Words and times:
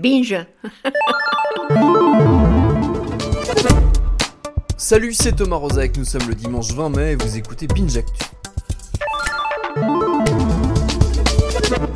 Binge. 0.00 0.46
Salut, 4.78 5.12
c'est 5.12 5.32
Thomas 5.32 5.56
Rozek, 5.56 5.98
nous 5.98 6.06
sommes 6.06 6.26
le 6.26 6.34
dimanche 6.34 6.72
20 6.72 6.88
mai 6.88 7.12
et 7.12 7.16
vous 7.16 7.36
écoutez 7.36 7.66
Binge 7.66 7.98
Actu. 7.98 8.24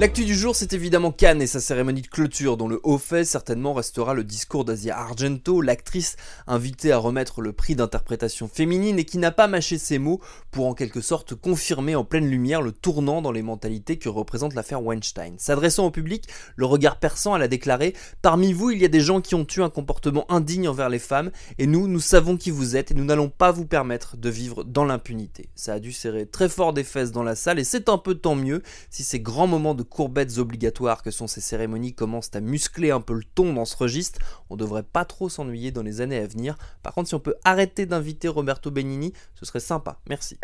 L'actu 0.00 0.24
du 0.24 0.34
jour, 0.34 0.56
c'est 0.56 0.72
évidemment 0.72 1.12
Cannes 1.12 1.40
et 1.40 1.46
sa 1.46 1.60
cérémonie 1.60 2.02
de 2.02 2.08
clôture, 2.08 2.56
dont 2.56 2.66
le 2.66 2.80
haut 2.82 2.98
fait 2.98 3.24
certainement 3.24 3.72
restera 3.74 4.12
le 4.12 4.24
discours 4.24 4.64
d'Asia 4.64 4.98
Argento, 4.98 5.60
l'actrice 5.60 6.16
invitée 6.48 6.90
à 6.90 6.98
remettre 6.98 7.40
le 7.40 7.52
prix 7.52 7.76
d'interprétation 7.76 8.48
féminine 8.48 8.98
et 8.98 9.04
qui 9.04 9.18
n'a 9.18 9.30
pas 9.30 9.46
mâché 9.46 9.78
ses 9.78 9.98
mots 9.98 10.20
pour 10.50 10.66
en 10.66 10.74
quelque 10.74 11.00
sorte 11.00 11.36
confirmer 11.36 11.94
en 11.94 12.04
pleine 12.04 12.28
lumière 12.28 12.60
le 12.60 12.72
tournant 12.72 13.22
dans 13.22 13.30
les 13.30 13.42
mentalités 13.42 13.96
que 13.96 14.08
représente 14.08 14.54
l'affaire 14.54 14.82
Weinstein. 14.82 15.36
S'adressant 15.38 15.86
au 15.86 15.90
public, 15.92 16.24
le 16.56 16.66
regard 16.66 16.98
perçant, 16.98 17.36
elle 17.36 17.42
a 17.42 17.48
déclaré 17.48 17.94
Parmi 18.20 18.52
vous, 18.52 18.72
il 18.72 18.82
y 18.82 18.84
a 18.84 18.88
des 18.88 19.00
gens 19.00 19.20
qui 19.20 19.36
ont 19.36 19.46
eu 19.56 19.62
un 19.62 19.70
comportement 19.70 20.26
indigne 20.28 20.68
envers 20.68 20.88
les 20.88 20.98
femmes, 20.98 21.30
et 21.58 21.68
nous, 21.68 21.86
nous 21.86 22.00
savons 22.00 22.36
qui 22.36 22.50
vous 22.50 22.74
êtes, 22.74 22.90
et 22.90 22.94
nous 22.94 23.04
n'allons 23.04 23.30
pas 23.30 23.52
vous 23.52 23.64
permettre 23.64 24.16
de 24.16 24.28
vivre 24.28 24.64
dans 24.64 24.84
l'impunité. 24.84 25.50
Ça 25.54 25.74
a 25.74 25.78
dû 25.78 25.92
serrer 25.92 26.26
très 26.26 26.48
fort 26.48 26.72
des 26.72 26.84
fesses 26.84 27.12
dans 27.12 27.22
la 27.22 27.36
salle, 27.36 27.60
et 27.60 27.64
c'est 27.64 27.88
un 27.88 27.98
peu 27.98 28.16
tant 28.16 28.34
mieux 28.34 28.60
si 28.90 29.04
ces 29.04 29.20
grands 29.20 29.46
moments 29.46 29.74
de 29.74 29.83
courbettes 29.84 30.38
obligatoires 30.38 31.02
que 31.02 31.10
sont 31.10 31.26
ces 31.26 31.40
cérémonies 31.40 31.94
commencent 31.94 32.34
à 32.34 32.40
muscler 32.40 32.90
un 32.90 33.00
peu 33.00 33.14
le 33.14 33.24
ton 33.34 33.52
dans 33.52 33.64
ce 33.64 33.76
registre, 33.76 34.20
on 34.50 34.56
devrait 34.56 34.82
pas 34.82 35.04
trop 35.04 35.28
s'ennuyer 35.28 35.70
dans 35.70 35.82
les 35.82 36.00
années 36.00 36.18
à 36.18 36.26
venir. 36.26 36.56
Par 36.82 36.94
contre, 36.94 37.08
si 37.08 37.14
on 37.14 37.20
peut 37.20 37.36
arrêter 37.44 37.86
d'inviter 37.86 38.28
Roberto 38.28 38.70
Benigni, 38.70 39.12
ce 39.34 39.44
serait 39.44 39.60
sympa. 39.60 39.98
Merci. 40.08 40.38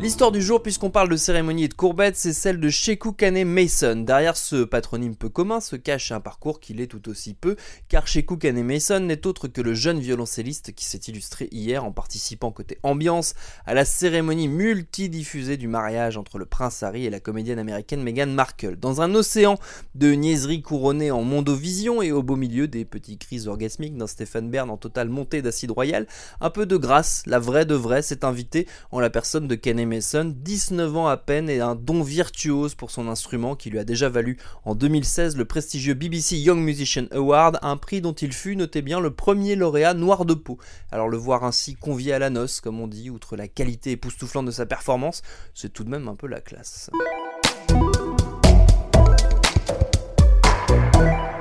L'histoire 0.00 0.32
du 0.32 0.40
jour, 0.40 0.62
puisqu'on 0.62 0.88
parle 0.88 1.10
de 1.10 1.16
cérémonie 1.18 1.64
et 1.64 1.68
de 1.68 1.74
courbettes, 1.74 2.16
c'est 2.16 2.32
celle 2.32 2.58
de 2.58 2.70
Sheku 2.70 3.12
Kane 3.12 3.44
Mason. 3.44 3.96
Derrière 3.96 4.34
ce 4.34 4.64
patronyme 4.64 5.14
peu 5.14 5.28
commun 5.28 5.60
se 5.60 5.76
cache 5.76 6.10
un 6.10 6.20
parcours 6.20 6.58
qui 6.58 6.72
l'est 6.72 6.86
tout 6.86 7.06
aussi 7.10 7.34
peu, 7.34 7.54
car 7.90 8.06
Sheku 8.06 8.38
Kane 8.38 8.62
Mason 8.62 9.00
n'est 9.00 9.26
autre 9.26 9.46
que 9.46 9.60
le 9.60 9.74
jeune 9.74 10.00
violoncelliste 10.00 10.72
qui 10.74 10.86
s'est 10.86 11.02
illustré 11.08 11.50
hier 11.52 11.84
en 11.84 11.92
participant 11.92 12.50
côté 12.50 12.78
ambiance 12.82 13.34
à 13.66 13.74
la 13.74 13.84
cérémonie 13.84 14.48
multidiffusée 14.48 15.58
du 15.58 15.68
mariage 15.68 16.16
entre 16.16 16.38
le 16.38 16.46
prince 16.46 16.82
Harry 16.82 17.04
et 17.04 17.10
la 17.10 17.20
comédienne 17.20 17.58
américaine 17.58 18.02
Meghan 18.02 18.28
Markle. 18.28 18.76
Dans 18.76 19.02
un 19.02 19.14
océan 19.14 19.58
de 19.96 20.12
niaiseries 20.12 20.62
couronnées 20.62 21.10
en 21.10 21.24
mondovision 21.24 22.00
et 22.00 22.10
au 22.10 22.22
beau 22.22 22.36
milieu 22.36 22.68
des 22.68 22.86
petits 22.86 23.18
cris 23.18 23.48
orgasmiques 23.48 23.98
d'un 23.98 24.06
Stéphane 24.06 24.48
Bern 24.48 24.70
en 24.70 24.78
totale 24.78 25.10
montée 25.10 25.42
d'acide 25.42 25.72
royal, 25.72 26.06
un 26.40 26.48
peu 26.48 26.64
de 26.64 26.78
grâce, 26.78 27.22
la 27.26 27.38
vraie 27.38 27.66
de 27.66 27.74
vraie, 27.74 28.00
s'est 28.00 28.24
invitée 28.24 28.66
en 28.92 29.00
la 29.00 29.10
personne 29.10 29.46
de 29.46 29.54
Kane 29.56 29.89
Mason, 29.90 30.32
19 30.36 30.96
ans 30.96 31.08
à 31.08 31.16
peine 31.16 31.50
et 31.50 31.58
un 31.58 31.74
don 31.74 32.02
virtuose 32.04 32.76
pour 32.76 32.92
son 32.92 33.08
instrument 33.08 33.56
qui 33.56 33.70
lui 33.70 33.80
a 33.80 33.84
déjà 33.84 34.08
valu 34.08 34.38
en 34.64 34.76
2016 34.76 35.36
le 35.36 35.44
prestigieux 35.44 35.94
BBC 35.94 36.36
Young 36.36 36.60
Musician 36.60 37.06
Award, 37.10 37.58
un 37.62 37.76
prix 37.76 38.00
dont 38.00 38.12
il 38.12 38.32
fut, 38.32 38.54
notez 38.54 38.82
bien, 38.82 39.00
le 39.00 39.10
premier 39.10 39.56
lauréat 39.56 39.94
noir 39.94 40.24
de 40.24 40.34
peau. 40.34 40.58
Alors 40.92 41.08
le 41.08 41.16
voir 41.16 41.42
ainsi 41.42 41.74
convié 41.74 42.12
à 42.12 42.20
la 42.20 42.30
noce, 42.30 42.60
comme 42.60 42.78
on 42.80 42.86
dit, 42.86 43.10
outre 43.10 43.36
la 43.36 43.48
qualité 43.48 43.90
époustouflante 43.90 44.46
de 44.46 44.52
sa 44.52 44.64
performance, 44.64 45.22
c'est 45.54 45.72
tout 45.72 45.82
de 45.82 45.90
même 45.90 46.06
un 46.06 46.14
peu 46.14 46.28
la 46.28 46.40
classe. 46.40 46.88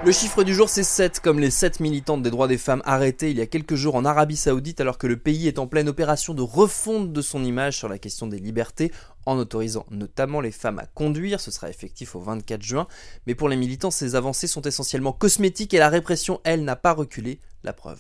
Le 0.10 0.14
chiffre 0.14 0.44
du 0.44 0.56
jour 0.56 0.70
c'est 0.70 0.82
7, 0.82 1.20
comme 1.20 1.40
les 1.40 1.52
7 1.52 1.82
militantes 1.82 2.24
des 2.24 2.32
droits 2.32 2.48
des 2.48 2.58
femmes 2.58 2.82
arrêtées 2.84 3.30
il 3.30 3.38
y 3.38 3.42
a 3.42 3.46
quelques 3.46 3.76
jours 3.76 3.94
en 3.94 4.06
Arabie 4.06 4.38
Saoudite 4.38 4.82
alors 4.82 4.98
que 4.98 5.06
le 5.06 5.18
pays 5.18 5.48
est 5.48 5.60
en 5.60 5.68
pleine 5.68 5.88
opération 5.88 6.34
de 6.34 6.42
refonte 6.42 7.14
de 7.14 7.22
son 7.22 7.44
image 7.44 7.78
sur 7.78 7.88
la 7.88 8.00
question 8.00 8.26
des 8.26 8.40
libertés 8.40 8.92
en 9.28 9.38
autorisant 9.38 9.86
notamment 9.92 10.42
les 10.42 10.50
femmes 10.50 10.80
à 10.80 10.88
conduire, 10.88 11.40
ce 11.40 11.52
sera 11.52 11.70
effectif 11.70 12.16
au 12.16 12.22
24 12.22 12.64
juin, 12.64 12.88
mais 13.28 13.36
pour 13.36 13.50
les 13.50 13.56
militants 13.56 13.92
ces 13.92 14.16
avancées 14.16 14.48
sont 14.48 14.64
essentiellement 14.64 15.14
cosmétiques 15.14 15.76
et 15.76 15.78
la 15.78 15.90
répression 15.90 16.42
elle 16.44 16.64
n'a 16.64 16.76
pas 16.76 16.94
reculé, 16.94 17.40
la 17.64 17.74
preuve. 17.74 18.00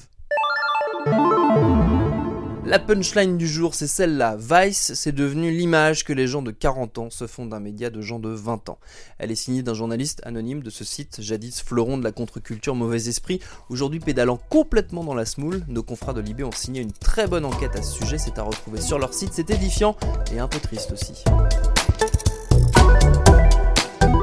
La 2.70 2.78
punchline 2.78 3.36
du 3.36 3.48
jour, 3.48 3.74
c'est 3.74 3.88
celle-là. 3.88 4.38
Vice, 4.38 4.94
c'est 4.94 5.12
devenu 5.12 5.50
l'image 5.50 6.03
que 6.03 6.13
les 6.13 6.28
gens 6.28 6.44
de 6.44 6.52
40 6.52 7.00
ans 7.00 7.09
se 7.09 7.25
font 7.25 7.47
d'un 7.47 7.59
média 7.59 7.90
de 7.90 8.00
gens 8.00 8.19
de 8.19 8.30
20 8.30 8.69
ans. 8.69 8.78
Elle 9.18 9.31
est 9.31 9.35
signée 9.35 9.63
d'un 9.63 9.74
journaliste 9.74 10.22
anonyme 10.24 10.62
de 10.62 10.69
ce 10.69 10.84
site, 10.84 11.19
jadis 11.19 11.63
fleuron 11.63 11.97
de 11.97 12.03
la 12.03 12.12
contre-culture 12.12 12.75
mauvais 12.75 13.09
esprit, 13.09 13.40
aujourd'hui 13.72 14.00
pédalant 14.00 14.40
complètement 14.50 15.03
dans 15.03 15.16
la 15.16 15.25
smoule. 15.25 15.63
Nos 15.68 15.81
confrères 15.81 16.13
de 16.13 16.22
Libé 16.22 16.44
ont 16.44 16.52
signé 16.52 16.80
une 16.80 16.91
très 16.91 17.25
bonne 17.25 17.44
enquête 17.44 17.75
à 17.75 17.81
ce 17.81 17.91
sujet, 17.91 18.19
c'est 18.19 18.38
à 18.38 18.44
retrouver 18.44 18.81
sur 18.81 19.00
leur 19.00 19.16
site, 19.16 19.31
c'est 19.34 19.50
édifiant 19.50 19.97
et 20.31 20.38
un 20.38 20.47
peu 20.47 20.59
triste 20.59 20.91
aussi. 20.91 21.24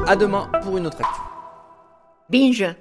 A 0.07 0.15
demain 0.15 0.53
pour 0.63 0.79
une 0.79 0.87
autre 0.87 1.01
actu. 1.01 1.21
Binge. 2.31 2.77